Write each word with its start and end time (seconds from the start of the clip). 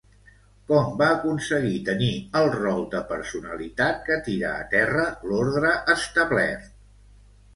Com 0.69 0.85
va 1.01 1.07
aconseguir 1.15 1.75
tenir 1.89 2.07
el 2.39 2.49
rol 2.55 2.81
de 2.95 3.01
personalitat 3.11 4.01
que 4.09 4.17
tira 4.29 4.49
a 4.61 4.65
terra 4.71 5.05
l'ordre 5.33 5.75
establert? 5.97 6.67